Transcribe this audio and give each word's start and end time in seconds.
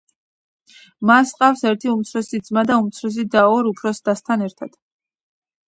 მას 1.09 1.33
ჰყავს 1.35 1.61
ერთი 1.73 1.91
უმცროსი 1.97 2.41
ძმა 2.49 2.65
და 2.71 2.79
უმცროსი 2.85 3.27
და 3.39 3.45
ორ 3.53 3.71
უფროს 3.75 4.05
დასთან 4.11 4.49
ერთად. 4.51 4.77